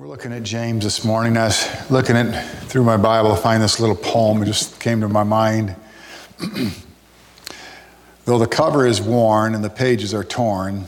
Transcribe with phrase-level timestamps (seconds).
[0.00, 1.36] We're looking at James this morning.
[1.36, 4.42] I was looking at through my Bible to find this little poem.
[4.42, 5.76] It just came to my mind.
[8.24, 10.86] though the cover is worn and the pages are torn,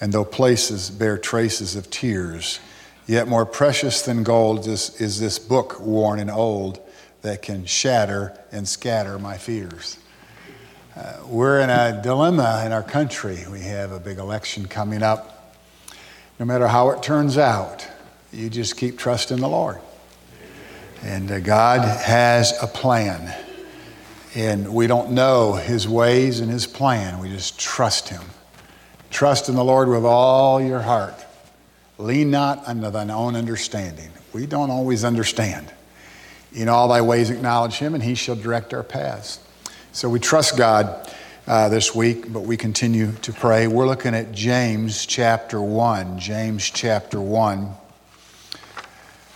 [0.00, 2.58] and though places bear traces of tears,
[3.06, 6.80] yet more precious than gold is, is this book worn and old
[7.22, 9.98] that can shatter and scatter my fears.
[10.96, 13.44] Uh, we're in a dilemma in our country.
[13.48, 15.54] We have a big election coming up.
[16.40, 17.86] No matter how it turns out,
[18.32, 19.78] you just keep trusting the Lord.
[21.02, 23.34] And uh, God has a plan.
[24.34, 27.20] And we don't know his ways and his plan.
[27.20, 28.22] We just trust him.
[29.10, 31.14] Trust in the Lord with all your heart.
[31.98, 34.10] Lean not unto thine own understanding.
[34.32, 35.72] We don't always understand.
[36.52, 39.40] In all thy ways acknowledge him, and he shall direct our paths.
[39.92, 41.10] So we trust God
[41.46, 43.66] uh, this week, but we continue to pray.
[43.66, 46.18] We're looking at James chapter 1.
[46.18, 47.74] James chapter 1.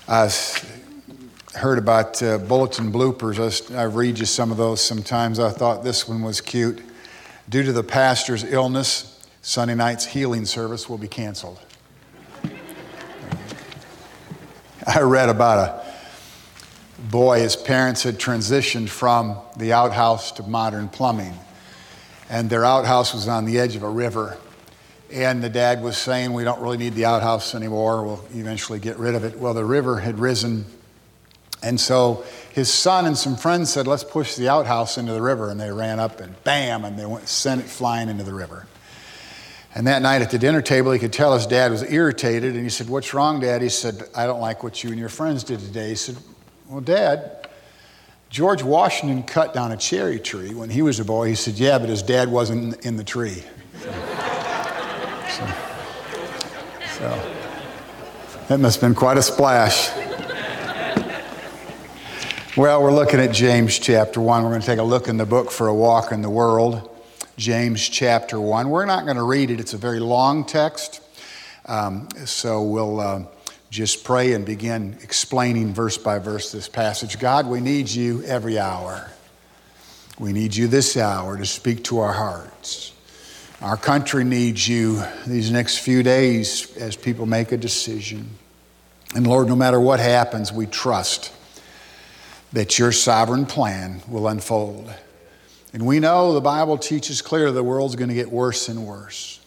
[0.08, 0.30] I
[1.54, 3.72] heard about uh, bulletin bloopers.
[3.74, 5.38] I, I read you some of those sometimes.
[5.38, 6.80] I thought this one was cute.
[7.48, 11.58] Due to the pastor's illness, Sunday night's healing service will be canceled.
[14.86, 15.90] I read about a
[17.10, 21.34] boy, his parents had transitioned from the outhouse to modern plumbing,
[22.28, 24.38] and their outhouse was on the edge of a river.
[25.12, 28.04] And the dad was saying, We don't really need the outhouse anymore.
[28.04, 29.38] We'll eventually get rid of it.
[29.38, 30.66] Well, the river had risen.
[31.62, 35.50] And so his son and some friends said, Let's push the outhouse into the river.
[35.50, 38.66] And they ran up and bam, and they went, sent it flying into the river.
[39.74, 42.54] And that night at the dinner table, he could tell his dad was irritated.
[42.54, 43.62] And he said, What's wrong, Dad?
[43.62, 45.90] He said, I don't like what you and your friends did today.
[45.90, 46.16] He said,
[46.68, 47.48] Well, Dad,
[48.30, 51.28] George Washington cut down a cherry tree when he was a boy.
[51.28, 53.42] He said, Yeah, but his dad wasn't in the tree.
[55.30, 55.46] So
[58.48, 59.90] that must have been quite a splash.
[62.56, 64.42] Well, we're looking at James chapter 1.
[64.42, 66.90] We're going to take a look in the book for a walk in the world.
[67.36, 68.70] James chapter 1.
[68.70, 71.00] We're not going to read it, it's a very long text.
[71.66, 73.22] Um, so we'll uh,
[73.70, 77.20] just pray and begin explaining verse by verse this passage.
[77.20, 79.10] God, we need you every hour.
[80.18, 82.92] We need you this hour to speak to our hearts.
[83.62, 88.30] Our country needs you these next few days as people make a decision.
[89.14, 91.30] And Lord, no matter what happens, we trust
[92.54, 94.90] that your sovereign plan will unfold.
[95.74, 99.40] And we know the Bible teaches clearly the world's going to get worse and worse.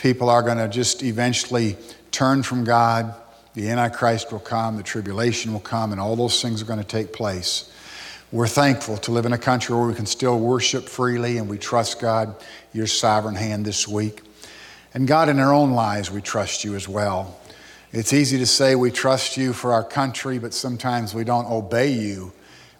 [0.00, 1.76] People are going to just eventually
[2.10, 3.14] turn from God.
[3.54, 6.84] The Antichrist will come, the tribulation will come, and all those things are going to
[6.84, 7.69] take place.
[8.32, 11.58] We're thankful to live in a country where we can still worship freely and we
[11.58, 12.36] trust God,
[12.72, 14.22] your sovereign hand this week.
[14.94, 17.36] And God, in our own lives, we trust you as well.
[17.90, 21.90] It's easy to say we trust you for our country, but sometimes we don't obey
[21.90, 22.32] you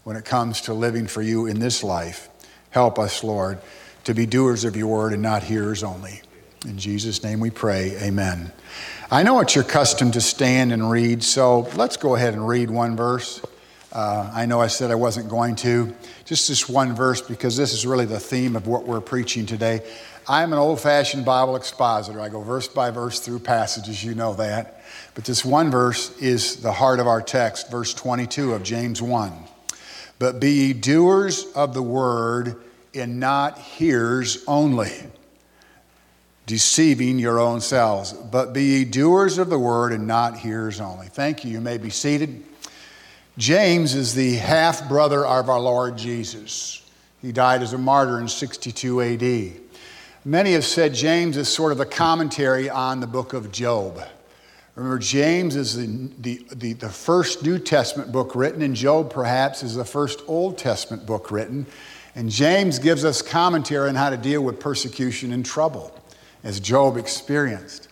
[0.05, 2.29] when it comes to living for you in this life.
[2.71, 3.59] Help us, Lord,
[4.05, 6.23] to be doers of your word and not hearers only.
[6.65, 8.53] In Jesus' name we pray, amen.
[9.11, 12.71] I know it's your custom to stand and read, so let's go ahead and read
[12.71, 13.41] one verse.
[13.93, 15.95] Uh, I know I said I wasn't going to.
[16.25, 19.81] Just this one verse, because this is really the theme of what we're preaching today.
[20.29, 22.21] I'm an old fashioned Bible expositor.
[22.21, 24.83] I go verse by verse through passages, you know that.
[25.15, 29.33] But this one verse is the heart of our text, verse 22 of James 1.
[30.21, 32.63] But be ye doers of the word
[32.95, 34.93] and not hearers only,
[36.47, 38.13] deceiving your own selves.
[38.13, 41.09] But be ye doers of the word and not hearers only.
[41.09, 41.51] Thank you.
[41.51, 42.45] You may be seated.
[43.41, 46.83] James is the half brother of our Lord Jesus.
[47.23, 49.53] He died as a martyr in 62 AD.
[50.27, 53.99] Many have said James is sort of a commentary on the book of Job.
[54.75, 59.63] Remember, James is the, the, the, the, first New Testament book written, and Job perhaps
[59.63, 61.65] is the first Old Testament book written.
[62.15, 65.99] And James gives us commentary on how to deal with persecution and trouble,
[66.45, 67.89] as Job experienced.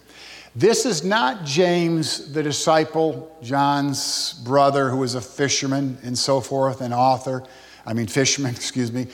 [0.59, 6.81] This is not James, the disciple, John's brother, who was a fisherman and so forth,
[6.81, 7.45] an author,
[7.87, 9.07] I mean, fisherman, excuse me,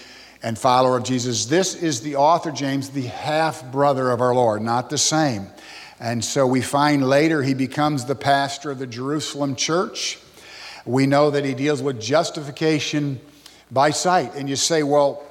[0.43, 1.45] and follower of Jesus.
[1.45, 5.49] This is the author, James, the half brother of our Lord, not the same.
[6.01, 10.19] And so we find later he becomes the pastor of the Jerusalem church.
[10.87, 13.21] We know that he deals with justification
[13.71, 14.35] by sight.
[14.35, 15.23] And you say, well,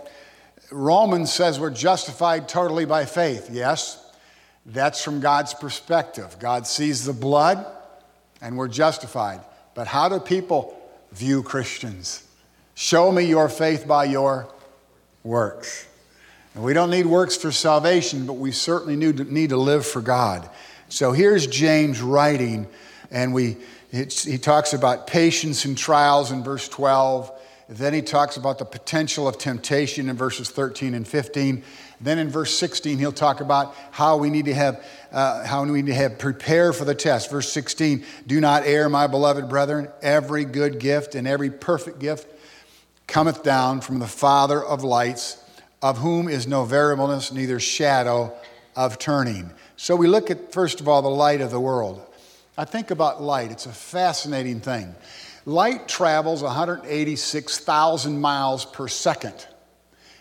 [0.69, 3.49] Romans says we're justified totally by faith.
[3.51, 4.02] Yes,
[4.65, 6.37] that's from God's perspective.
[6.39, 7.65] God sees the blood
[8.41, 9.41] and we're justified.
[9.75, 10.79] But how do people
[11.11, 12.25] view Christians?
[12.75, 14.47] Show me your faith by your
[15.23, 15.87] works.
[16.55, 20.47] And we don't need works for salvation, but we certainly need to, live for God.
[20.89, 22.67] So here's James writing
[23.11, 23.57] And we,
[23.91, 27.31] he talks about patience and trials in verse 12.
[27.69, 31.63] Then he talks about the potential of temptation in verses 13 and 15.
[32.03, 35.81] Then in verse 16, he'll talk about how we need to have, uh, how we
[35.81, 37.31] need to have prepare for the test.
[37.31, 39.87] Verse 16, do not err, my beloved brethren.
[40.01, 42.27] Every good gift and every perfect gift
[43.07, 45.41] cometh down from the Father of lights,
[45.81, 48.33] of whom is no variableness, neither shadow
[48.75, 49.51] of turning.
[49.77, 52.01] So we look at, first of all, the light of the world.
[52.57, 54.93] I think about light, it's a fascinating thing.
[55.45, 59.47] Light travels 186,000 miles per second.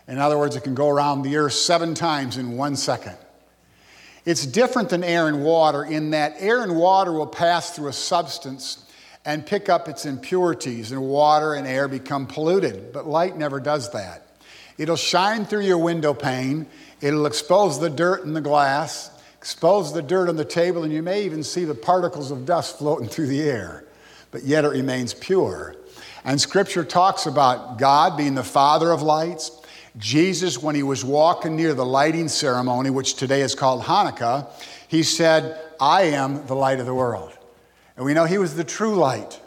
[0.09, 3.17] In other words, it can go around the earth seven times in one second.
[4.25, 7.93] It's different than air and water in that air and water will pass through a
[7.93, 8.85] substance
[9.25, 12.93] and pick up its impurities, and water and air become polluted.
[12.93, 14.27] But light never does that.
[14.79, 16.67] It'll shine through your window pane,
[17.01, 21.03] it'll expose the dirt in the glass, expose the dirt on the table, and you
[21.03, 23.85] may even see the particles of dust floating through the air,
[24.33, 25.77] but yet it remains pure.
[26.25, 29.62] And scripture talks about God being the Father of lights.
[29.99, 34.49] Jesus, when he was walking near the lighting ceremony, which today is called Hanukkah,
[34.89, 37.37] he said, I am the light of the world.
[37.97, 39.41] And we know he was the true light.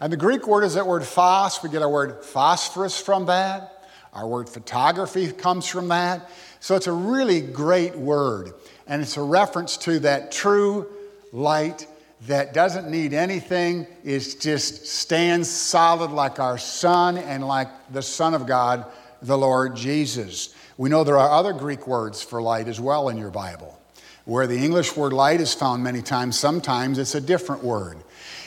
[0.00, 1.62] And the Greek word is that word phos.
[1.62, 3.84] We get our word phosphorus from that.
[4.12, 6.28] Our word photography comes from that.
[6.60, 8.52] So it's a really great word.
[8.86, 10.88] And it's a reference to that true
[11.32, 11.86] light
[12.26, 18.32] that doesn't need anything, it just stands solid like our sun and like the Son
[18.32, 18.86] of God,
[19.22, 20.54] the Lord Jesus.
[20.76, 23.78] We know there are other Greek words for light as well in your Bible.
[24.24, 27.98] Where the English word light is found many times, sometimes it's a different word.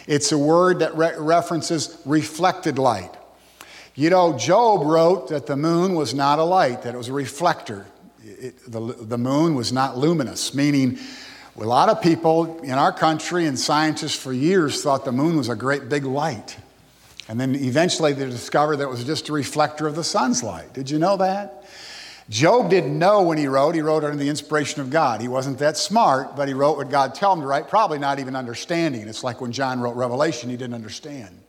[0.07, 3.11] It's a word that re- references reflected light.
[3.95, 7.13] You know, Job wrote that the moon was not a light, that it was a
[7.13, 7.85] reflector.
[8.23, 10.97] It, the, the moon was not luminous, meaning
[11.57, 15.47] a lot of people in our country and scientists for years thought the moon was
[15.47, 16.57] a great big light.
[17.27, 20.73] And then eventually they discovered that it was just a reflector of the sun's light.
[20.73, 21.65] Did you know that?
[22.29, 23.75] Job didn't know when he wrote.
[23.75, 25.21] He wrote under the inspiration of God.
[25.21, 28.19] He wasn't that smart, but he wrote what God told him to write, probably not
[28.19, 29.07] even understanding.
[29.07, 31.39] It's like when John wrote Revelation, he didn't understand.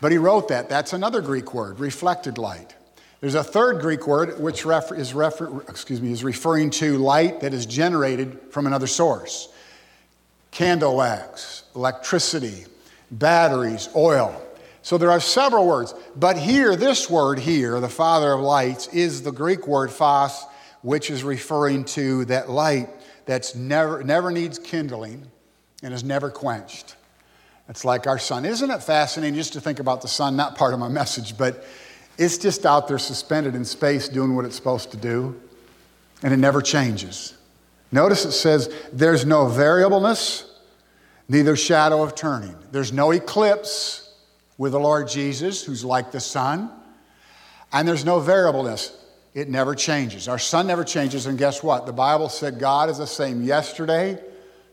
[0.00, 0.68] But he wrote that.
[0.68, 2.74] That's another Greek word, reflected light.
[3.20, 7.40] There's a third Greek word which refer, is, refer, excuse me, is referring to light
[7.40, 9.48] that is generated from another source
[10.50, 12.66] candle wax, electricity,
[13.10, 14.43] batteries, oil.
[14.84, 15.94] So there are several words.
[16.14, 20.44] But here, this word here, the Father of lights, is the Greek word phos,
[20.82, 22.90] which is referring to that light
[23.24, 25.26] that's never, never needs kindling
[25.82, 26.96] and is never quenched.
[27.66, 28.44] It's like our sun.
[28.44, 30.36] Isn't it fascinating just to think about the sun?
[30.36, 31.64] Not part of my message, but
[32.18, 35.40] it's just out there suspended in space doing what it's supposed to do,
[36.22, 37.32] and it never changes.
[37.90, 40.44] Notice it says there's no variableness,
[41.26, 42.54] neither shadow of turning.
[42.70, 44.03] There's no eclipse
[44.58, 46.70] with the Lord Jesus, who's like the sun.
[47.72, 48.96] And there's no variableness.
[49.34, 50.28] It never changes.
[50.28, 51.26] Our sun never changes.
[51.26, 51.86] And guess what?
[51.86, 54.18] The Bible said God is the same yesterday,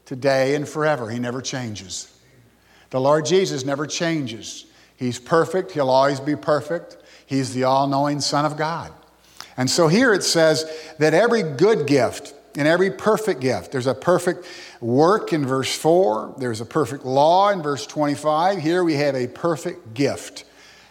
[0.06, 1.10] today, and forever.
[1.10, 2.16] He never changes.
[2.92, 4.66] The Lord Jesus never changes.
[4.98, 5.72] He's perfect.
[5.72, 6.98] He'll always be perfect.
[7.26, 8.92] He's the all knowing Son of God.
[9.58, 10.66] And so here it says
[11.00, 14.46] that every good gift and every perfect gift, there's a perfect
[14.82, 18.60] work in verse 4, there's a perfect law in verse 25.
[18.60, 20.44] Here we have a perfect gift.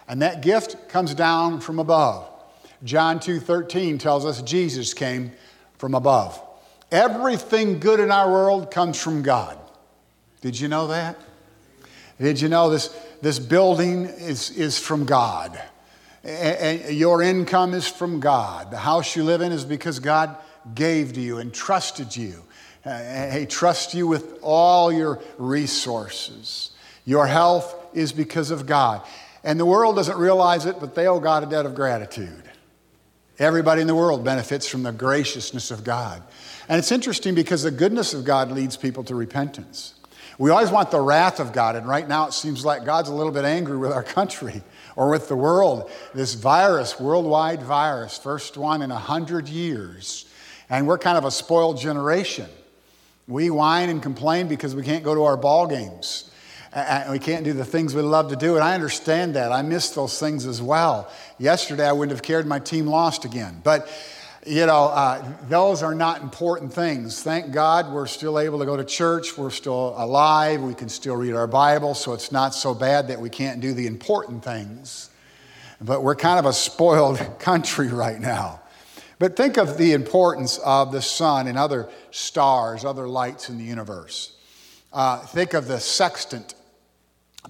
[0.08, 2.28] And that gift comes down from above.
[2.82, 5.32] John 2:13 tells us Jesus came
[5.78, 6.40] from above.
[6.90, 9.58] Everything good in our world comes from God.
[10.40, 11.16] Did you know that?
[12.20, 12.88] Did you know this,
[13.22, 15.60] this building is, is from God?
[16.22, 18.70] And your income is from God.
[18.70, 20.36] The house you live in is because God
[20.74, 22.42] gave to you and trusted you.
[22.84, 26.70] Uh, he trusts you with all your resources.
[27.04, 29.02] Your health is because of God.
[29.44, 32.44] And the world doesn't realize it, but they owe God a debt of gratitude.
[33.38, 36.22] Everybody in the world benefits from the graciousness of God.
[36.68, 39.94] And it's interesting because the goodness of God leads people to repentance.
[40.38, 43.14] We always want the wrath of God, and right now it seems like God's a
[43.14, 44.62] little bit angry with our country
[44.96, 45.90] or with the world.
[46.14, 50.26] This virus, worldwide virus, first one in a hundred years,
[50.70, 52.48] and we're kind of a spoiled generation.
[53.26, 56.30] We whine and complain because we can't go to our ball games.
[56.72, 58.54] And we can't do the things we love to do.
[58.54, 59.50] And I understand that.
[59.50, 61.10] I miss those things as well.
[61.38, 63.60] Yesterday, I wouldn't have cared my team lost again.
[63.64, 63.88] But,
[64.46, 67.24] you know, uh, those are not important things.
[67.24, 69.36] Thank God we're still able to go to church.
[69.36, 70.62] We're still alive.
[70.62, 71.94] We can still read our Bible.
[71.94, 75.10] So it's not so bad that we can't do the important things.
[75.80, 78.59] But we're kind of a spoiled country right now.
[79.20, 83.64] But think of the importance of the sun and other stars, other lights in the
[83.64, 84.32] universe.
[84.94, 86.54] Uh, think of the sextant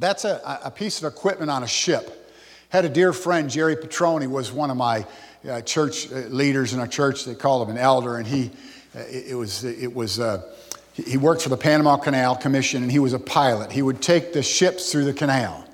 [0.00, 2.28] That's a, a piece of equipment on a ship.
[2.70, 5.06] Had a dear friend, Jerry Petroni, was one of my
[5.48, 7.24] uh, church uh, leaders in our church.
[7.24, 8.50] They called him an elder, and he,
[8.96, 10.42] uh, it, it, was, it was, uh,
[10.94, 13.70] he worked for the Panama Canal Commission, and he was a pilot.
[13.70, 15.64] He would take the ships through the canal.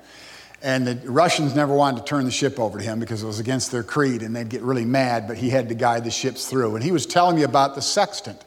[0.61, 3.39] And the Russians never wanted to turn the ship over to him because it was
[3.39, 6.47] against their creed, and they'd get really mad, but he had to guide the ships
[6.47, 6.75] through.
[6.75, 8.43] And he was telling me about the sextant.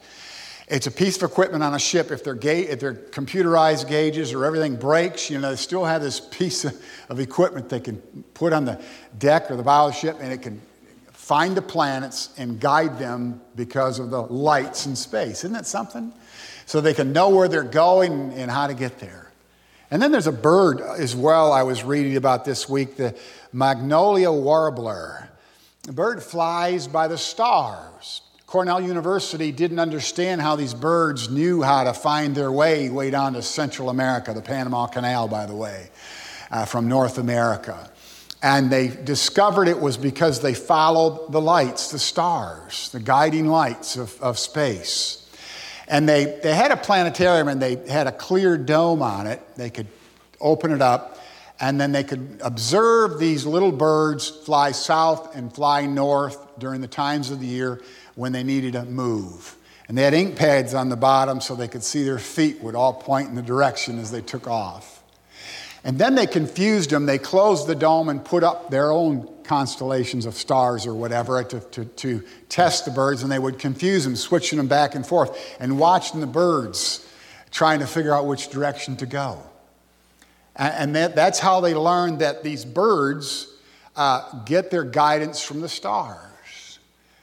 [0.67, 2.11] It's a piece of equipment on a ship.
[2.11, 6.01] If their, ga- if their computerized gauges or everything breaks, you know, they still have
[6.01, 7.97] this piece of, of equipment they can
[8.33, 8.81] put on the
[9.17, 10.61] deck or the bow of the ship, and it can
[11.11, 15.39] find the planets and guide them because of the lights in space.
[15.39, 16.11] Isn't that something?
[16.65, 19.20] So they can know where they're going and how to get there.
[19.91, 23.13] And then there's a bird as well I was reading about this week, the
[23.51, 25.29] Magnolia warbler.
[25.83, 28.21] The bird flies by the stars.
[28.45, 33.33] Cornell University didn't understand how these birds knew how to find their way way down
[33.33, 35.89] to Central America, the Panama Canal, by the way,
[36.51, 37.89] uh, from North America.
[38.41, 43.97] And they discovered it was because they followed the lights, the stars, the guiding lights
[43.97, 45.20] of, of space.
[45.91, 49.41] And they, they had a planetarium and they had a clear dome on it.
[49.55, 49.87] They could
[50.39, 51.19] open it up
[51.61, 56.87] and then they could observe these little birds fly south and fly north during the
[56.87, 57.81] times of the year
[58.15, 59.55] when they needed to move.
[59.87, 62.73] And they had ink pads on the bottom so they could see their feet would
[62.73, 65.00] all point in the direction as they took off.
[65.83, 67.05] And then they confused them.
[67.05, 71.59] They closed the dome and put up their own constellations of stars or whatever to,
[71.59, 75.57] to, to test the birds, and they would confuse them, switching them back and forth,
[75.59, 77.07] and watching the birds
[77.49, 79.41] trying to figure out which direction to go.
[80.55, 83.47] And that, that's how they learned that these birds
[83.95, 86.17] uh, get their guidance from the stars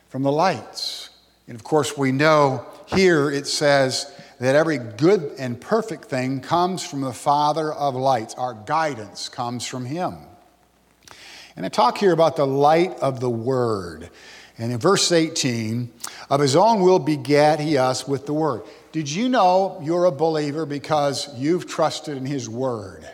[0.08, 1.10] from the lights.
[1.46, 6.84] And of course, we know here it says that every good and perfect thing comes
[6.84, 8.34] from the Father of lights.
[8.34, 10.16] Our guidance comes from Him.
[11.56, 14.10] And I talk here about the light of the Word.
[14.58, 15.92] And in verse 18,
[16.30, 18.62] of His own will begat He us with the Word.
[18.92, 23.08] Did you know you're a believer because you've trusted in His Word?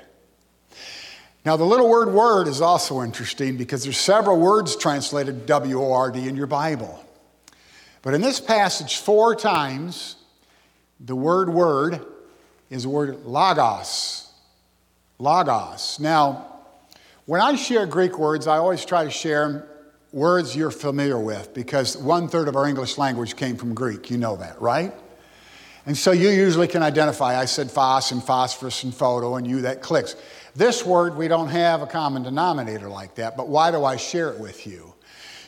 [1.44, 5.92] Now, the little word word is also interesting because there's several words translated W O
[5.92, 7.04] R D in your Bible.
[8.00, 10.16] But in this passage, four times,
[11.00, 12.04] the word word
[12.70, 14.30] is the word logos.
[15.18, 15.98] Logos.
[16.00, 16.46] Now,
[17.26, 19.68] when I share Greek words, I always try to share
[20.12, 24.10] words you're familiar with because one third of our English language came from Greek.
[24.10, 24.92] You know that, right?
[25.86, 27.38] And so you usually can identify.
[27.38, 30.16] I said phos and phosphorus and photo, and you, that clicks.
[30.54, 34.30] This word, we don't have a common denominator like that, but why do I share
[34.30, 34.94] it with you?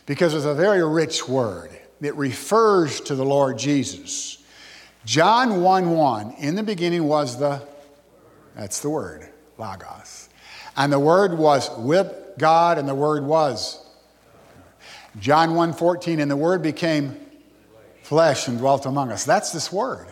[0.05, 1.71] Because it's a very rich word.
[2.03, 4.39] It refers to the Lord Jesus.
[5.07, 7.63] John 1 1, in the beginning was the,
[8.57, 10.29] that's the word, Logos.
[10.77, 13.81] And the word was with God, and the word was.
[15.21, 17.17] John 1 14, and the word became
[18.03, 19.25] flesh and dwelt among us.
[19.25, 20.09] That's this word.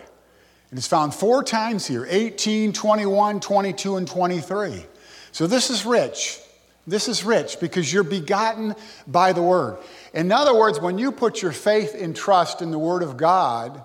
[0.71, 4.87] It is found four times here 18, 21, 22, and 23.
[5.33, 6.39] So this is rich.
[6.87, 8.77] This is rich because you're begotten
[9.09, 9.79] by the Word.
[10.13, 13.83] In other words, when you put your faith and trust in the Word of God,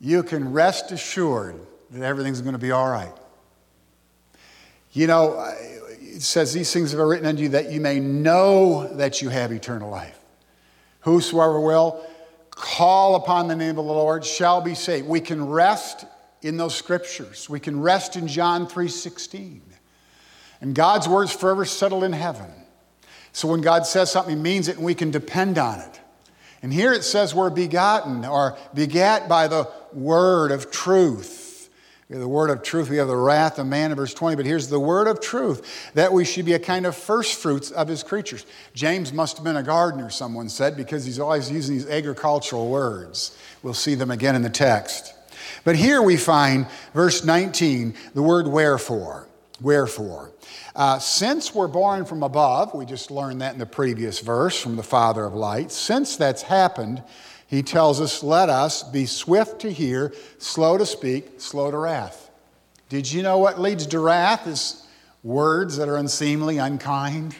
[0.00, 3.12] you can rest assured that everything's going to be all right.
[4.92, 5.52] You know,
[6.00, 9.28] it says, These things have been written unto you that you may know that you
[9.28, 10.18] have eternal life.
[11.00, 12.04] Whosoever will,
[12.50, 15.06] call upon the name of the Lord shall be saved.
[15.06, 16.04] We can rest
[16.42, 17.48] in those scriptures.
[17.48, 19.62] We can rest in John 3:16.
[20.60, 22.52] And God's word's forever settled in heaven.
[23.32, 26.00] So when God says something, he means it and we can depend on it.
[26.62, 31.40] And here it says we're begotten or begat by the word of truth.
[32.10, 32.90] We have the word of truth.
[32.90, 34.34] We have the wrath of man in verse 20.
[34.34, 37.70] But here's the word of truth that we should be a kind of first fruits
[37.70, 38.46] of his creatures.
[38.74, 43.38] James must have been a gardener, someone said, because he's always using these agricultural words.
[43.62, 45.14] We'll see them again in the text.
[45.62, 49.28] But here we find, verse 19, the word wherefore.
[49.60, 50.32] Wherefore.
[50.74, 54.74] Uh, since we're born from above, we just learned that in the previous verse from
[54.74, 57.04] the Father of light, Since that's happened,
[57.50, 62.30] he tells us, let us be swift to hear, slow to speak, slow to wrath.
[62.88, 64.86] Did you know what leads to wrath is
[65.24, 67.34] words that are unseemly, unkind?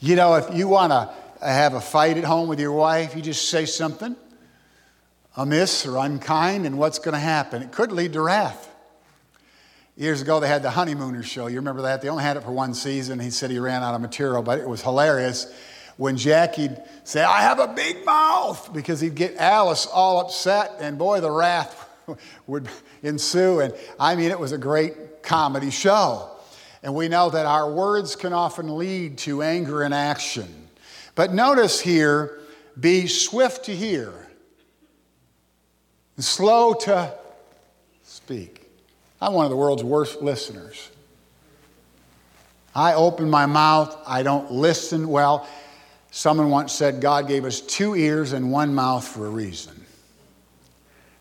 [0.00, 1.10] You know, if you want to
[1.42, 4.14] have a fight at home with your wife, you just say something
[5.34, 7.62] amiss or unkind, and what's going to happen?
[7.62, 8.68] It could lead to wrath.
[9.96, 11.46] Years ago, they had the Honeymooners show.
[11.46, 12.02] You remember that?
[12.02, 13.18] They only had it for one season.
[13.18, 15.50] He said he ran out of material, but it was hilarious
[16.00, 20.96] when Jackie'd say, I have a big mouth, because he'd get Alice all upset, and
[20.96, 21.86] boy, the wrath
[22.46, 22.70] would
[23.02, 23.60] ensue.
[23.60, 26.30] And I mean, it was a great comedy show.
[26.82, 30.70] And we know that our words can often lead to anger and action.
[31.16, 32.40] But notice here
[32.80, 34.10] be swift to hear,
[36.16, 37.12] and slow to
[38.04, 38.70] speak.
[39.20, 40.88] I'm one of the world's worst listeners.
[42.74, 45.46] I open my mouth, I don't listen well.
[46.10, 49.84] Someone once said God gave us two ears and one mouth for a reason.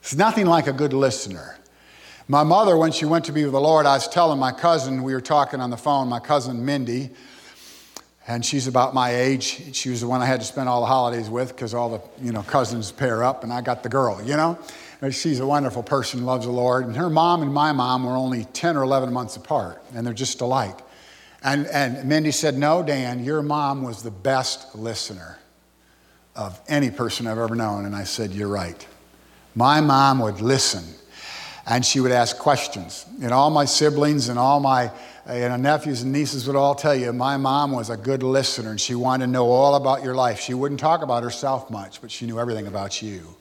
[0.01, 1.57] It's nothing like a good listener.
[2.27, 5.03] My mother, when she went to be with the Lord, I was telling my cousin,
[5.03, 7.09] we were talking on the phone, my cousin Mindy,
[8.27, 9.75] and she's about my age.
[9.75, 12.23] She was the one I had to spend all the holidays with because all the
[12.23, 14.21] you know cousins pair up, and I got the girl.
[14.23, 14.59] You know,
[15.09, 16.85] she's a wonderful person, loves the Lord.
[16.85, 20.13] And her mom and my mom were only ten or eleven months apart, and they're
[20.13, 20.77] just alike.
[21.43, 25.37] And and Mindy said, "No, Dan, your mom was the best listener
[26.35, 28.85] of any person I've ever known." And I said, "You're right.
[29.55, 30.83] My mom would listen."
[31.65, 33.05] And she would ask questions.
[33.21, 34.91] And all my siblings and all my
[35.31, 38.71] you know, nephews and nieces would all tell you my mom was a good listener
[38.71, 40.39] and she wanted to know all about your life.
[40.39, 43.35] She wouldn't talk about herself much, but she knew everything about you.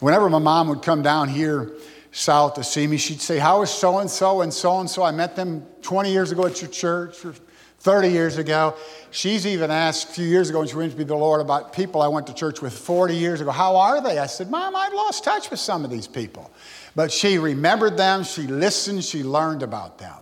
[0.00, 1.72] Whenever my mom would come down here
[2.16, 5.02] south to see me, she'd say, How is so and so and so and so?
[5.02, 7.34] I met them 20 years ago at your church or
[7.80, 8.74] 30 years ago.
[9.10, 11.74] She's even asked a few years ago when she went to be the Lord about
[11.74, 13.50] people I went to church with 40 years ago.
[13.50, 14.18] How are they?
[14.18, 16.50] I said, Mom, I've lost touch with some of these people.
[16.94, 20.16] But she remembered them, she listened, she learned about them.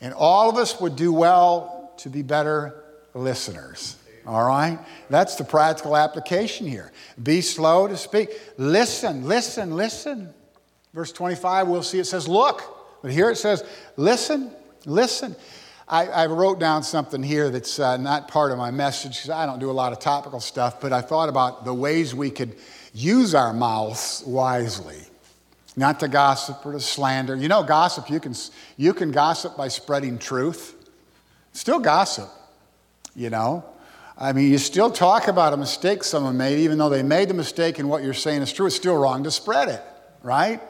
[0.00, 2.84] And all of us would do well to be better
[3.14, 3.96] listeners.
[4.26, 4.78] All right?
[5.10, 6.92] That's the practical application here.
[7.20, 8.30] Be slow to speak.
[8.56, 10.32] Listen, listen, listen.
[10.94, 13.02] Verse 25, we'll see it says, look.
[13.02, 13.64] But here it says,
[13.96, 14.50] listen,
[14.86, 15.36] listen.
[15.86, 19.44] I, I wrote down something here that's uh, not part of my message because I
[19.44, 22.56] don't do a lot of topical stuff, but I thought about the ways we could
[22.94, 25.02] use our mouths wisely
[25.76, 27.34] not to gossip or to slander.
[27.34, 28.34] You know, gossip, you can,
[28.76, 30.74] you can gossip by spreading truth.
[31.52, 32.28] Still gossip,
[33.14, 33.64] you know.
[34.16, 37.34] I mean, you still talk about a mistake someone made, even though they made the
[37.34, 39.82] mistake and what you're saying is true, it's still wrong to spread it,
[40.22, 40.60] right?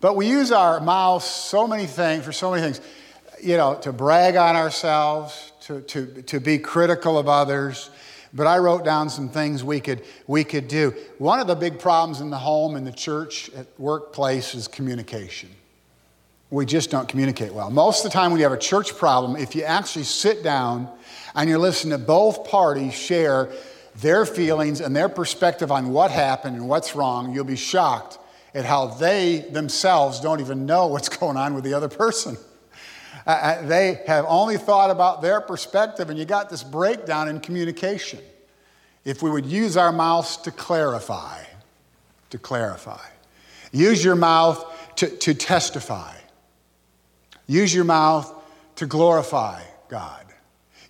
[0.00, 2.80] But we use our mouths so many things for so many things,
[3.42, 7.90] you know, to brag on ourselves, to, to, to be critical of others,
[8.32, 10.94] but I wrote down some things we could, we could do.
[11.18, 15.48] One of the big problems in the home, in the church, at workplace is communication.
[16.50, 17.70] We just don't communicate well.
[17.70, 20.88] Most of the time, when you have a church problem, if you actually sit down
[21.34, 23.50] and you listen to both parties share
[23.96, 28.18] their feelings and their perspective on what happened and what's wrong, you'll be shocked
[28.56, 32.38] at how they themselves don't even know what's going on with the other person.
[33.26, 38.18] Uh, they have only thought about their perspective, and you got this breakdown in communication.
[39.04, 41.44] If we would use our mouths to clarify,
[42.30, 43.04] to clarify,
[43.72, 44.64] use your mouth
[44.96, 46.14] to, to testify,
[47.46, 48.32] use your mouth
[48.76, 50.24] to glorify God,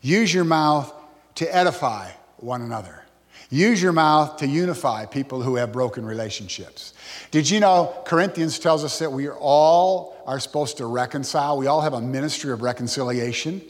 [0.02, 0.92] use your mouth
[1.36, 3.05] to edify one another.
[3.48, 6.94] Use your mouth to unify people who have broken relationships.
[7.30, 11.56] Did you know Corinthians tells us that we all are supposed to reconcile?
[11.56, 13.62] We all have a ministry of reconciliation.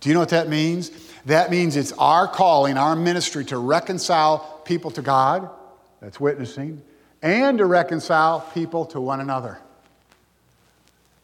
[0.00, 0.90] Do you know what that means?
[1.26, 5.48] That means it's our calling, our ministry to reconcile people to God,
[6.00, 6.82] that's witnessing,
[7.22, 9.58] and to reconcile people to one another.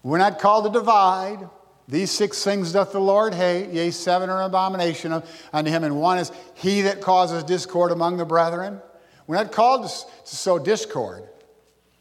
[0.03, 1.49] We're not called to divide.
[1.89, 5.23] These six things doth the Lord hate, yea, seven are an abomination
[5.53, 8.81] unto him, and one is he that causes discord among the brethren.
[9.27, 9.89] We're not called to,
[10.25, 11.23] sow discord.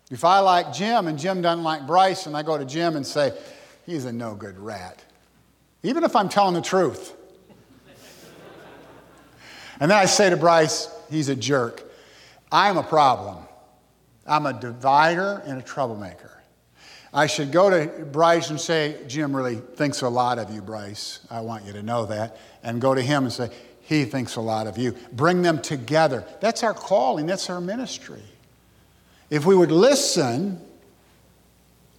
[0.09, 3.05] If I like Jim and Jim doesn't like Bryce, and I go to Jim and
[3.05, 3.33] say,
[3.85, 5.03] he's a no good rat,
[5.83, 7.13] even if I'm telling the truth.
[9.79, 11.83] and then I say to Bryce, he's a jerk.
[12.51, 13.37] I'm a problem.
[14.25, 16.34] I'm a divider and a troublemaker.
[17.15, 21.21] I should go to Bryce and say, Jim really thinks a lot of you, Bryce.
[21.31, 22.37] I want you to know that.
[22.61, 23.49] And go to him and say,
[23.79, 24.93] he thinks a lot of you.
[25.13, 26.25] Bring them together.
[26.41, 28.21] That's our calling, that's our ministry.
[29.29, 30.59] If we would listen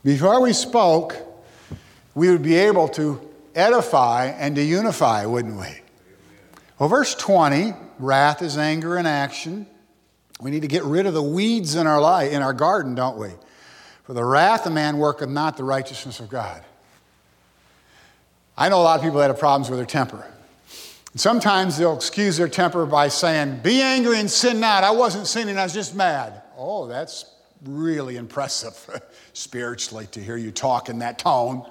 [0.05, 1.17] before we spoke,
[2.15, 3.19] we would be able to
[3.55, 5.81] edify and to unify, wouldn't we?
[6.79, 9.67] Well, verse 20 wrath is anger in action.
[10.43, 13.17] We need to get rid of the weeds in our life, in our garden, don't
[13.17, 13.31] we?
[14.07, 16.63] For the wrath of man worketh not the righteousness of God.
[18.57, 20.25] I know a lot of people that have problems with their temper.
[21.11, 24.85] And sometimes they'll excuse their temper by saying, Be angry and sin not.
[24.85, 26.43] I wasn't sinning, I was just mad.
[26.57, 27.25] Oh, that's
[27.65, 31.69] really impressive spiritually to hear you talk in that tone.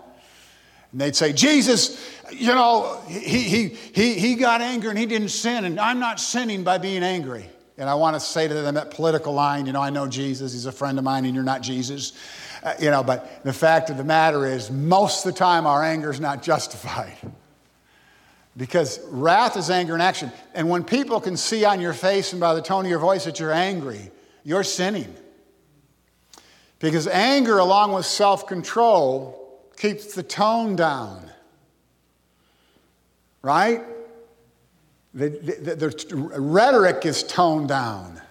[0.91, 5.29] And they'd say, Jesus, you know, he, he, he, he got angry and he didn't
[5.29, 7.49] sin, and I'm not sinning by being angry.
[7.77, 10.53] And I want to say to them that political line, you know, I know Jesus,
[10.53, 12.13] he's a friend of mine, and you're not Jesus.
[12.63, 15.83] Uh, you know, but the fact of the matter is, most of the time, our
[15.83, 17.17] anger is not justified.
[18.57, 20.31] Because wrath is anger in action.
[20.53, 23.25] And when people can see on your face and by the tone of your voice
[23.25, 24.11] that you're angry,
[24.45, 25.13] you're sinning.
[26.79, 31.29] Because anger, along with self control, keeps the tone down.
[33.41, 33.83] Right?
[35.15, 38.21] The, the, the, rhetoric is toned down.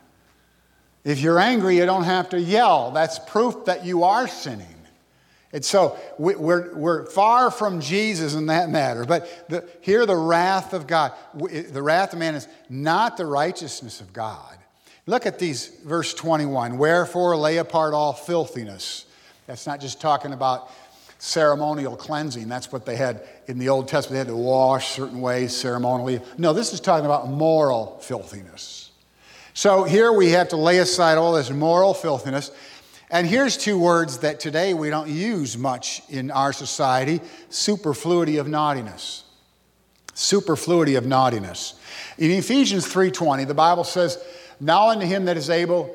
[1.03, 2.91] If you're angry, you don't have to yell.
[2.91, 4.67] That's proof that you are sinning.
[5.55, 9.05] And so we're, we're far from Jesus in that matter.
[9.05, 14.01] But the, here, the wrath of God, the wrath of man is not the righteousness
[14.01, 14.59] of God.
[15.07, 16.77] Look at these, verse 21.
[16.77, 19.07] Wherefore lay apart all filthiness.
[19.47, 20.71] That's not just talking about
[21.25, 22.51] ceremonial cleansing.
[22.51, 24.13] That's what they had in the Old Testament.
[24.13, 26.21] They had to wash certain ways ceremonially.
[26.37, 28.91] No, this is talking about moral filthiness.
[29.55, 32.51] So here we have to lay aside all this moral filthiness.
[33.11, 38.47] And here's two words that today we don't use much in our society superfluity of
[38.47, 39.25] naughtiness.
[40.13, 41.75] Superfluity of naughtiness.
[42.19, 44.19] In Ephesians 3:20, the Bible says,
[44.61, 45.91] "Now unto him that is able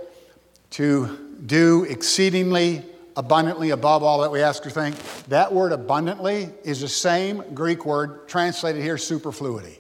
[0.72, 2.84] to do exceedingly
[3.16, 4.96] abundantly above all that we ask or think.
[5.28, 9.80] That word abundantly is the same Greek word translated here superfluity.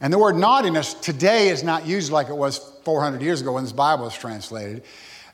[0.00, 3.64] And the word naughtiness today is not used like it was 400 years ago when
[3.64, 4.82] this Bible was translated.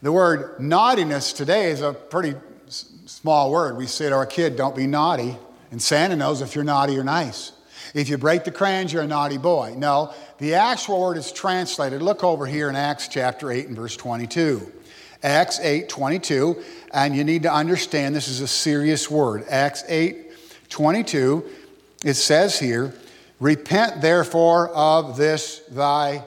[0.03, 2.35] The word naughtiness today is a pretty
[2.69, 3.77] small word.
[3.77, 5.37] We say to our kid, don't be naughty.
[5.71, 7.53] And Santa knows if you're naughty or nice.
[7.95, 9.75] If you break the crayons, you're a naughty boy.
[9.77, 12.03] No, the actual word is translated.
[12.03, 14.73] Look over here in Acts chapter 8 and verse 22.
[15.27, 16.63] Acts 8 22,
[16.95, 19.45] and you need to understand this is a serious word.
[19.51, 21.45] Acts 8 22,
[22.05, 22.95] it says here,
[23.41, 26.23] Repent therefore of this thy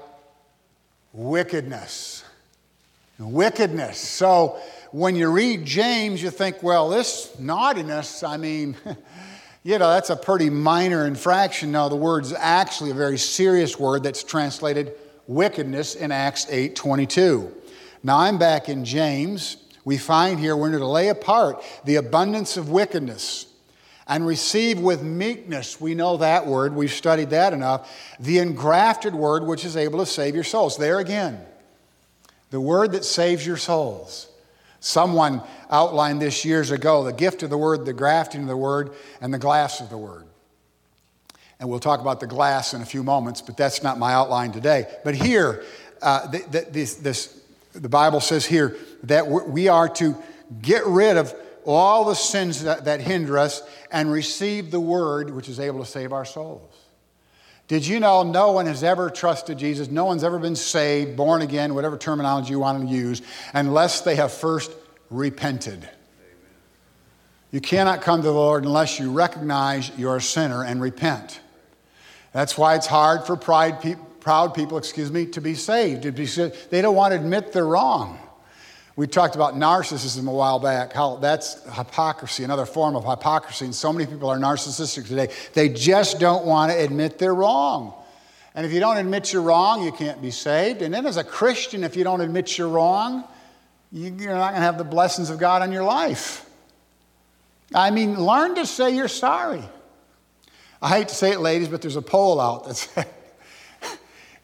[1.14, 2.26] wickedness.
[3.18, 3.98] Wickedness.
[4.00, 4.60] So
[4.92, 8.76] when you read James, you think, well, this naughtiness, I mean,
[9.64, 11.72] you know, that's a pretty minor infraction.
[11.72, 14.92] Now, the word's actually a very serious word that's translated
[15.26, 17.56] wickedness in Acts 8 22.
[18.04, 19.58] Now I'm back in James.
[19.84, 23.48] We find here we're to lay apart the abundance of wickedness
[24.10, 29.44] and receive with meekness, we know that word, we've studied that enough, the engrafted word
[29.44, 30.78] which is able to save your souls.
[30.78, 31.40] There again,
[32.50, 34.28] the word that saves your souls.
[34.80, 38.94] Someone outlined this years ago the gift of the word, the grafting of the word,
[39.22, 40.26] and the glass of the word.
[41.60, 44.52] And we'll talk about the glass in a few moments, but that's not my outline
[44.52, 44.88] today.
[45.04, 45.64] But here,
[46.02, 47.39] uh, this, this
[47.74, 50.16] the Bible says here that we are to
[50.62, 51.34] get rid of
[51.66, 55.86] all the sins that, that hinder us and receive the word which is able to
[55.86, 56.76] save our souls.
[57.68, 59.92] Did you know no one has ever trusted Jesus?
[59.92, 63.22] No one's ever been saved, born again, whatever terminology you want to use,
[63.54, 64.72] unless they have first
[65.12, 65.88] repented.
[67.52, 71.40] You cannot come to the Lord unless you recognize you're a sinner and repent.
[72.32, 76.04] That's why it's hard for pride people proud people, excuse me, to be saved.
[76.04, 78.20] They don't want to admit they're wrong.
[78.96, 83.64] We talked about narcissism a while back, how that's hypocrisy, another form of hypocrisy.
[83.64, 85.30] And so many people are narcissistic today.
[85.54, 87.94] They just don't want to admit they're wrong.
[88.56, 90.82] And if you don't admit you're wrong, you can't be saved.
[90.82, 93.24] And then as a Christian, if you don't admit you're wrong,
[93.92, 96.46] you're not going to have the blessings of God on your life.
[97.74, 99.64] I mean, learn to say you're sorry.
[100.82, 103.06] I hate to say it, ladies, but there's a poll out that says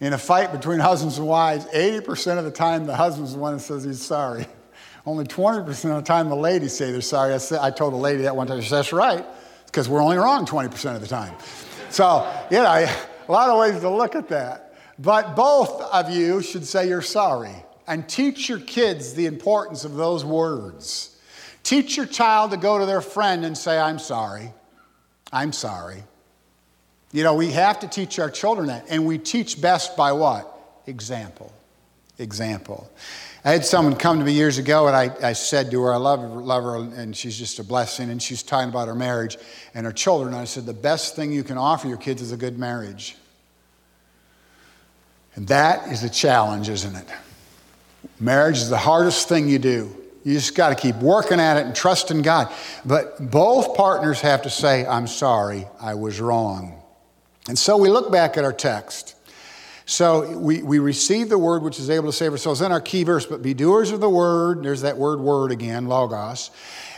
[0.05, 3.53] in a fight between husbands and wives, 80% of the time the husband's the one
[3.53, 4.45] that says he's sorry.
[5.05, 7.33] Only 20% of the time the ladies say they're sorry.
[7.33, 9.25] I, said, I told a lady that one time, she said, that's right,
[9.65, 11.35] because we're only wrong 20% of the time.
[11.89, 12.63] So, you know,
[13.27, 14.73] a lot of ways to look at that.
[14.97, 17.53] But both of you should say you're sorry
[17.87, 21.15] and teach your kids the importance of those words.
[21.63, 24.51] Teach your child to go to their friend and say, I'm sorry.
[25.31, 26.03] I'm sorry.
[27.15, 28.87] You know, we have to teach our children that.
[28.89, 30.51] And we teach best by what?
[30.85, 31.53] Example.
[32.19, 32.91] Example.
[33.45, 35.95] I had someone come to me years ago, and I, I said to her, I
[35.95, 38.09] love, love her, and she's just a blessing.
[38.09, 39.37] And she's talking about her marriage
[39.73, 40.33] and her children.
[40.33, 43.15] And I said, The best thing you can offer your kids is a good marriage.
[45.35, 47.07] And that is a challenge, isn't it?
[48.19, 49.95] Marriage is the hardest thing you do.
[50.25, 52.51] You just got to keep working at it and trusting God.
[52.83, 56.74] But both partners have to say, I'm sorry, I was wrong.
[57.47, 59.15] And so we look back at our text.
[59.85, 62.59] So we, we receive the word which is able to save our souls.
[62.59, 65.85] Then our key verse, but be doers of the word, there's that word word again,
[65.85, 66.49] logos,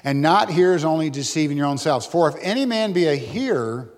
[0.05, 2.05] and not hearers only deceiving your own selves.
[2.05, 3.89] For if any man be a hearer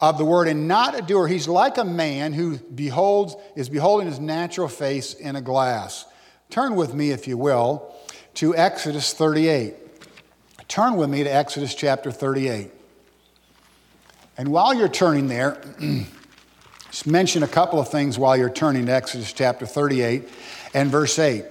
[0.00, 4.06] of the word and not a doer, he's like a man who beholds, is beholding
[4.06, 6.04] his natural face in a glass.
[6.48, 7.92] Turn with me, if you will,
[8.34, 9.74] to Exodus 38.
[10.68, 12.70] Turn with me to Exodus chapter 38.
[14.38, 15.60] And while you're turning there,
[16.90, 20.28] just mention a couple of things while you're turning to Exodus chapter 38
[20.72, 21.44] and verse 8.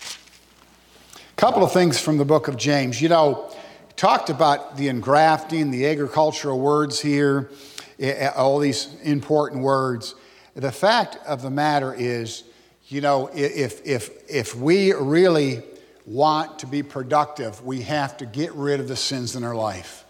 [0.00, 3.00] A couple of things from the book of James.
[3.00, 3.50] You know,
[3.96, 7.50] talked about the engrafting, the agricultural words here,
[7.98, 10.14] eh, eh, all these important words.
[10.54, 12.44] The fact of the matter is,
[12.88, 15.62] you know, if, if, if we really
[16.04, 20.04] want to be productive, we have to get rid of the sins in our life.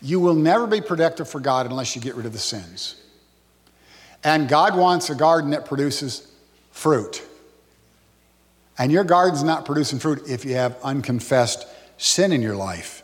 [0.00, 2.96] You will never be productive for God unless you get rid of the sins.
[4.24, 6.30] And God wants a garden that produces
[6.70, 7.22] fruit.
[8.78, 13.02] And your garden's not producing fruit if you have unconfessed sin in your life.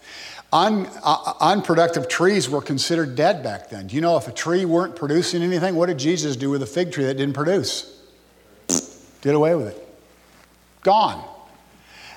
[0.53, 3.89] Un, uh, unproductive trees were considered dead back then.
[3.89, 6.67] Do you know if a tree weren't producing anything, what did Jesus do with a
[6.67, 7.91] fig tree that didn't produce?
[9.21, 9.89] Did away with it.
[10.83, 11.25] Gone.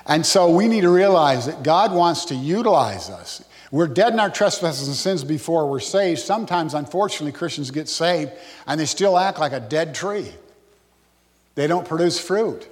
[0.06, 3.44] And so we need to realize that God wants to utilize us.
[3.70, 6.20] We're dead in our trespasses and sins before we're saved.
[6.20, 8.32] Sometimes, unfortunately, Christians get saved
[8.66, 10.32] and they still act like a dead tree.
[11.54, 12.66] They don't produce fruit.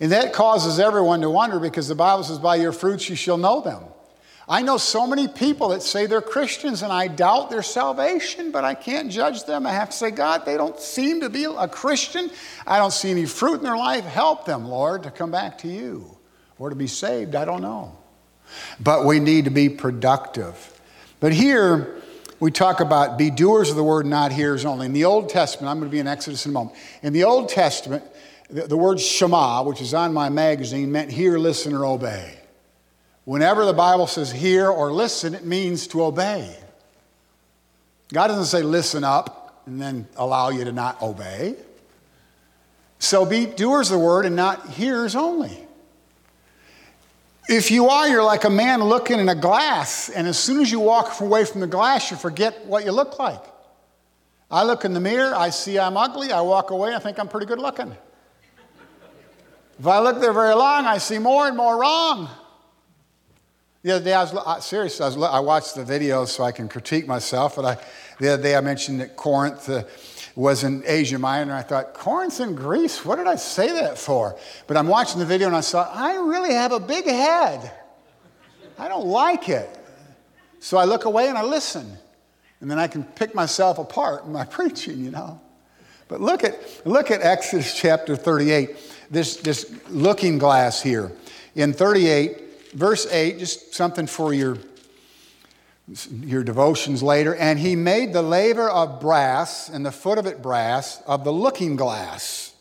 [0.00, 3.38] And that causes everyone to wonder because the Bible says, By your fruits you shall
[3.38, 3.82] know them.
[4.48, 8.64] I know so many people that say they're Christians and I doubt their salvation, but
[8.64, 9.66] I can't judge them.
[9.66, 12.30] I have to say, God, they don't seem to be a Christian.
[12.64, 14.04] I don't see any fruit in their life.
[14.04, 16.16] Help them, Lord, to come back to you
[16.58, 17.34] or to be saved.
[17.34, 17.96] I don't know.
[18.80, 20.80] But we need to be productive.
[21.20, 22.02] But here,
[22.38, 24.86] we talk about be doers of the word, not hearers only.
[24.86, 26.76] In the Old Testament, I'm going to be in Exodus in a moment.
[27.02, 28.04] In the Old Testament,
[28.50, 32.34] the, the word Shema, which is on my magazine, meant hear, listen, or obey.
[33.24, 36.56] Whenever the Bible says hear or listen, it means to obey.
[38.12, 41.56] God doesn't say listen up and then allow you to not obey.
[42.98, 45.65] So be doers of the word and not hearers only.
[47.48, 50.70] If you are, you're like a man looking in a glass, and as soon as
[50.70, 53.42] you walk away from the glass, you forget what you look like.
[54.50, 57.28] I look in the mirror, I see I'm ugly, I walk away, I think I'm
[57.28, 57.96] pretty good looking.
[59.78, 62.28] If I look there very long, I see more and more wrong.
[63.82, 66.50] The other day, I was I, seriously, I, was, I watched the videos so I
[66.50, 67.78] can critique myself, but I,
[68.18, 69.68] the other day I mentioned that Corinth.
[69.68, 69.84] Uh,
[70.36, 71.54] was in Asia Minor.
[71.54, 73.04] I thought, Corinth in Greece?
[73.04, 74.38] What did I say that for?
[74.66, 77.72] But I'm watching the video and I saw, I really have a big head.
[78.78, 79.68] I don't like it.
[80.60, 81.90] So I look away and I listen.
[82.60, 85.40] And then I can pick myself apart in my preaching, you know.
[86.08, 88.76] But look at, look at Exodus chapter 38,
[89.10, 91.10] this, this looking glass here.
[91.54, 94.58] In 38, verse 8, just something for your
[96.10, 97.34] your devotions later.
[97.34, 101.32] And he made the laver of brass, and the foot of it brass, of the
[101.32, 102.52] looking glass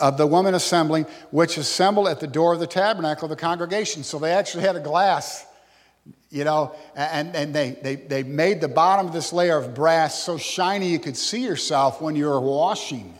[0.00, 4.02] of the woman assembling, which assembled at the door of the tabernacle of the congregation.
[4.02, 5.46] So they actually had a glass,
[6.30, 10.22] you know, and, and they, they, they made the bottom of this laver of brass
[10.22, 13.14] so shiny you could see yourself when you were washing.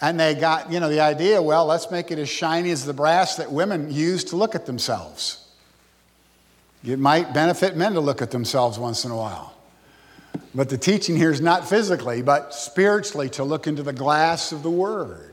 [0.00, 2.92] And they got, you know, the idea well, let's make it as shiny as the
[2.92, 5.45] brass that women use to look at themselves.
[6.86, 9.52] It might benefit men to look at themselves once in a while.
[10.54, 14.62] But the teaching here is not physically, but spiritually to look into the glass of
[14.62, 15.32] the Word.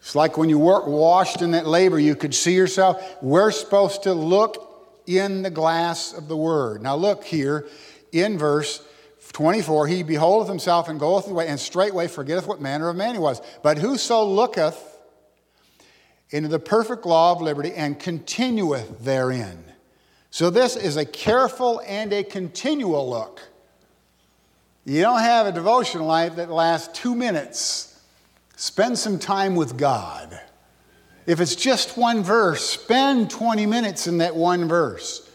[0.00, 3.22] It's like when you were washed in that laver, you could see yourself.
[3.22, 6.82] We're supposed to look in the glass of the Word.
[6.82, 7.68] Now, look here
[8.12, 8.82] in verse
[9.32, 13.20] 24 He beholdeth himself and goeth away, and straightway forgetteth what manner of man he
[13.20, 13.40] was.
[13.62, 14.98] But whoso looketh
[16.30, 19.64] into the perfect law of liberty and continueth therein,
[20.30, 23.40] so, this is a careful and a continual look.
[24.84, 28.00] You don't have a devotional life that lasts two minutes.
[28.56, 30.40] Spend some time with God.
[31.26, 35.28] If it's just one verse, spend 20 minutes in that one verse.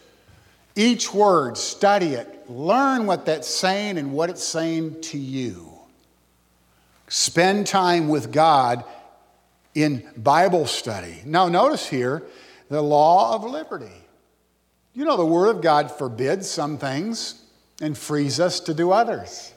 [0.75, 5.71] Each word, study it, learn what that's saying and what it's saying to you.
[7.07, 8.83] Spend time with God
[9.73, 11.21] in Bible study.
[11.25, 12.23] Now, notice here
[12.69, 14.04] the law of liberty.
[14.95, 17.43] You know, the Word of God forbids some things
[17.81, 19.51] and frees us to do others.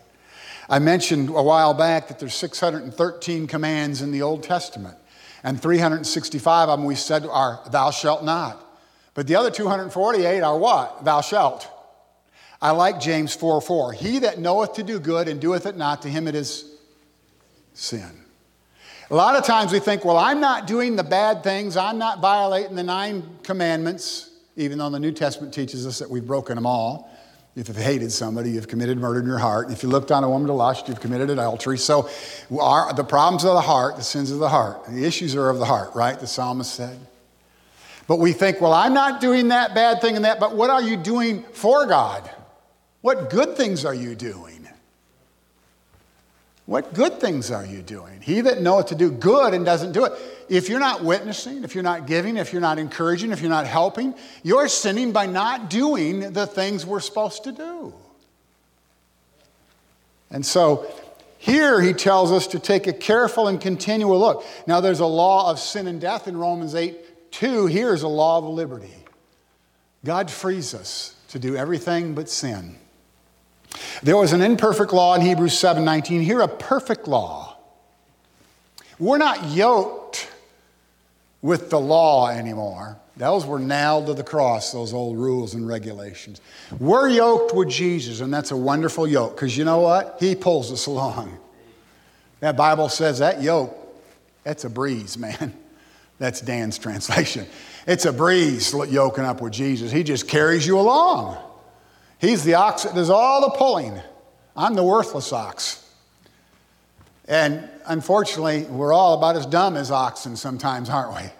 [0.69, 4.99] I mentioned a while back that there's 613 commands in the Old Testament,
[5.45, 8.65] and 365 of them we said are thou shalt not.
[9.15, 11.05] But the other 248 are what?
[11.05, 11.69] Thou shalt.
[12.61, 13.93] I like James 4 4.
[13.93, 16.65] He that knoweth to do good and doeth it not, to him it is
[17.75, 18.11] sin.
[19.09, 22.21] A lot of times we think, well, I'm not doing the bad things, I'm not
[22.21, 24.28] violating the nine commandments
[24.59, 27.09] even though the New Testament teaches us that we've broken them all.
[27.55, 29.71] If you've hated somebody, you've committed murder in your heart.
[29.71, 31.79] If you looked on a woman to lust, you've committed adultery.
[31.79, 32.09] So,
[32.61, 35.59] our, the problems of the heart, the sins of the heart, the issues are of
[35.59, 36.19] the heart, right?
[36.19, 36.99] The psalmist said.
[38.07, 40.83] But we think, well, I'm not doing that bad thing and that, but what are
[40.83, 42.29] you doing for God?
[43.01, 44.58] What good things are you doing?
[46.69, 48.21] What good things are you doing?
[48.21, 50.13] He that knoweth to do good and doesn't do it.
[50.51, 53.67] If you're not witnessing, if you're not giving, if you're not encouraging, if you're not
[53.67, 57.95] helping, you're sinning by not doing the things we're supposed to do.
[60.31, 60.87] And so
[61.39, 64.45] here he tells us to take a careful and continual look.
[64.67, 67.65] Now there's a law of sin and death in Romans 8 2.
[67.65, 68.93] Here's a law of liberty.
[70.05, 72.77] God frees us to do everything but sin.
[74.03, 76.23] There was an imperfect law in Hebrews 7:19.
[76.23, 77.57] Here a perfect law.
[78.99, 80.29] We're not yoked
[81.43, 82.99] with the law anymore.
[83.17, 86.41] Those were nailed to the cross, those old rules and regulations.
[86.79, 90.17] We're yoked with Jesus, and that's a wonderful yoke because you know what?
[90.21, 91.37] He pulls us along.
[92.41, 93.77] That Bible says that yoke,
[94.45, 95.55] that's a breeze, man.
[96.19, 97.47] That's Dan's translation.
[97.87, 99.93] It's a breeze yoking up with Jesus.
[99.93, 101.39] He just carries you along.
[102.19, 104.01] He's the ox that does all the pulling.
[104.57, 105.85] I'm the worthless ox.
[107.27, 111.31] And unfortunately, we're all about as dumb as oxen sometimes, aren't we?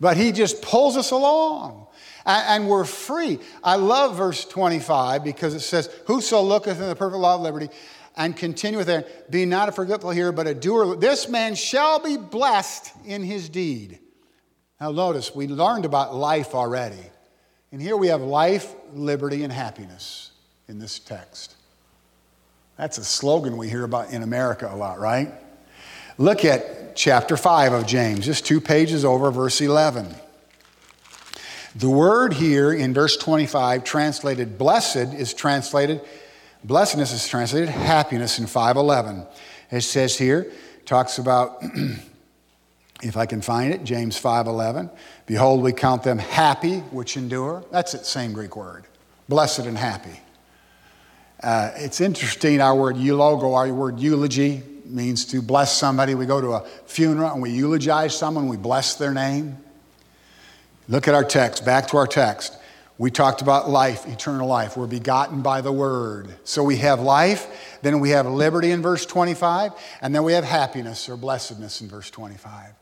[0.00, 1.86] But he just pulls us along.
[2.24, 3.38] And, we're free.
[3.62, 7.68] I love verse 25 because it says, Whoso looketh in the perfect law of liberty
[8.16, 10.96] and continueth there, be not a forgetful hearer, but a doer.
[10.96, 14.00] This man shall be blessed in his deed.
[14.80, 17.10] Now, notice, we learned about life already.
[17.72, 20.30] And here we have life, liberty, and happiness
[20.68, 21.54] in this text.
[22.76, 25.32] That's a slogan we hear about in America a lot, right?
[26.18, 30.14] Look at chapter 5 of James, just two pages over, verse 11.
[31.74, 36.00] The word here in verse 25, translated blessed, is translated,
[36.64, 39.26] blessedness is translated happiness in 511.
[39.70, 40.50] It says here,
[40.86, 41.62] talks about
[43.06, 44.90] if I can find it, James 5:11.
[45.26, 47.64] Behold, we count them happy which endure.
[47.70, 48.84] That's the same Greek word.
[49.28, 50.20] Blessed and happy.
[51.42, 56.14] Uh, it's interesting, our word eulogo, our word eulogy means to bless somebody.
[56.14, 59.58] We go to a funeral and we eulogize someone, we bless their name.
[60.88, 62.56] Look at our text, back to our text.
[62.98, 64.76] We talked about life, eternal life.
[64.76, 66.34] We're begotten by the word.
[66.44, 70.44] So we have life, then we have liberty in verse 25, and then we have
[70.44, 72.72] happiness or blessedness in verse 25.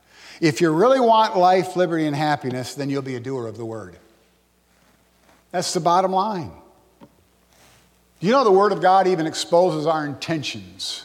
[0.40, 3.64] If you really want life, liberty, and happiness, then you'll be a doer of the
[3.64, 3.96] word.
[5.50, 6.50] That's the bottom line.
[8.20, 11.04] You know, the Word of God even exposes our intentions.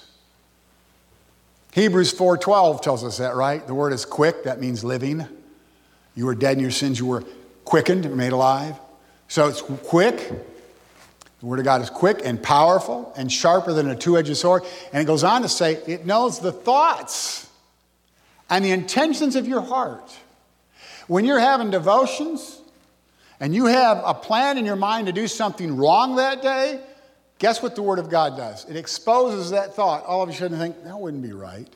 [1.74, 3.66] Hebrews 4:12 tells us that, right?
[3.66, 5.28] The word is quick, that means living.
[6.16, 7.24] You were dead in your sins, you were
[7.66, 8.80] quickened, made alive.
[9.28, 10.18] So it's quick.
[11.40, 14.64] The Word of God is quick and powerful and sharper than a two edged sword.
[14.92, 17.49] And it goes on to say, it knows the thoughts
[18.50, 20.16] and the intentions of your heart.
[21.08, 22.62] When you're having devotions
[23.40, 26.82] and you have a plan in your mind to do something wrong that day,
[27.40, 28.70] guess what the Word of God does?
[28.70, 30.06] It exposes that thought.
[30.06, 31.68] All of a sudden, think, that wouldn't be right.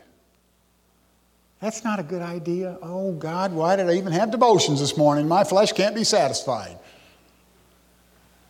[1.61, 2.77] That's not a good idea.
[2.81, 5.27] Oh, God, why did I even have devotions this morning?
[5.29, 6.77] My flesh can't be satisfied.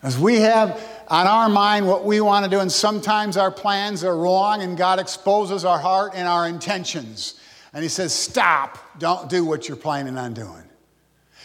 [0.01, 4.03] As we have on our mind what we want to do, and sometimes our plans
[4.03, 7.39] are wrong, and God exposes our heart and our intentions.
[7.73, 10.63] And he says, Stop, don't do what you're planning on doing.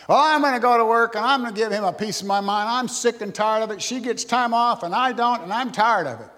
[0.09, 2.23] Well, I'm going to go to work and I'm going to give him a piece
[2.23, 2.69] of my mind.
[2.69, 3.83] I'm sick and tired of it.
[3.83, 6.31] She gets time off and I don't, and I'm tired of it.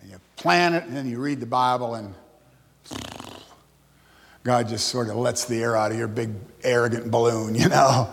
[0.00, 2.14] And you plan it and then you read the Bible and
[4.42, 8.12] God just sort of lets the air out of your big arrogant balloon, you know.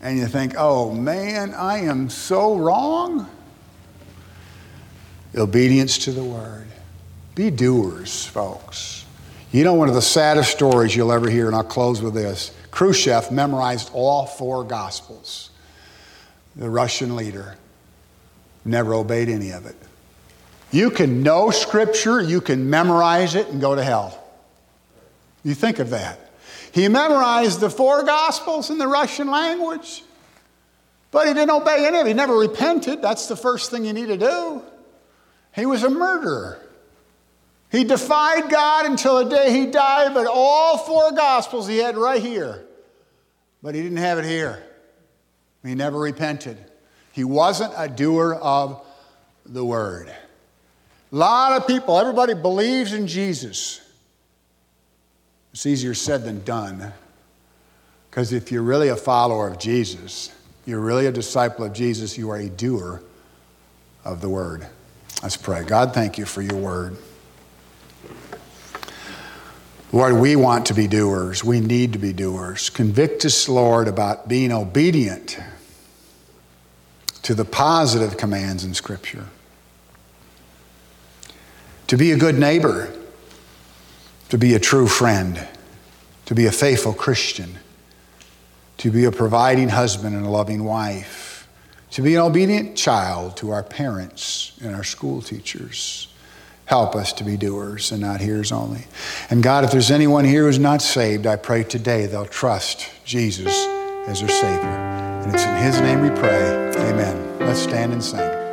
[0.00, 3.28] And you think, oh man, I am so wrong.
[5.34, 6.68] Obedience to the word.
[7.34, 9.03] Be doers, folks.
[9.54, 12.50] You know, one of the saddest stories you'll ever hear, and I'll close with this
[12.72, 15.50] Khrushchev memorized all four Gospels.
[16.56, 17.54] The Russian leader
[18.64, 19.76] never obeyed any of it.
[20.72, 24.20] You can know Scripture, you can memorize it, and go to hell.
[25.44, 26.18] You think of that.
[26.72, 30.02] He memorized the four Gospels in the Russian language,
[31.12, 32.08] but he didn't obey any of it.
[32.08, 33.02] He never repented.
[33.02, 34.62] That's the first thing you need to do.
[35.54, 36.60] He was a murderer.
[37.74, 42.22] He defied God until the day he died, but all four Gospels he had right
[42.22, 42.64] here.
[43.64, 44.62] But he didn't have it here.
[45.64, 46.56] He never repented.
[47.10, 48.86] He wasn't a doer of
[49.44, 50.06] the word.
[50.08, 53.80] A lot of people, everybody believes in Jesus.
[55.52, 56.92] It's easier said than done.
[58.08, 60.32] Because if you're really a follower of Jesus,
[60.64, 63.02] you're really a disciple of Jesus, you are a doer
[64.04, 64.64] of the word.
[65.24, 65.64] Let's pray.
[65.64, 66.96] God, thank you for your word.
[69.94, 71.44] Lord, we want to be doers.
[71.44, 72.68] We need to be doers.
[72.68, 75.38] Convict us, Lord, about being obedient
[77.22, 79.26] to the positive commands in Scripture.
[81.86, 82.92] To be a good neighbor,
[84.30, 85.46] to be a true friend,
[86.26, 87.60] to be a faithful Christian,
[88.78, 91.46] to be a providing husband and a loving wife,
[91.92, 96.08] to be an obedient child to our parents and our school teachers
[96.66, 98.86] Help us to be doers and not hearers only.
[99.30, 103.54] And God, if there's anyone here who's not saved, I pray today they'll trust Jesus
[104.06, 104.68] as their Savior.
[105.24, 106.72] And it's in His name we pray.
[106.76, 107.38] Amen.
[107.40, 108.43] Let's stand and sing.